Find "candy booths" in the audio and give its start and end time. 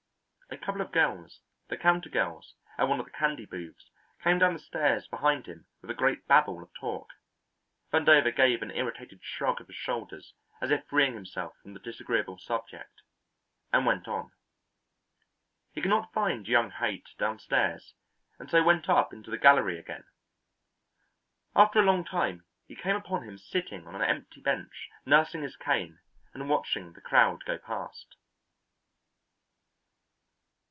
3.13-3.89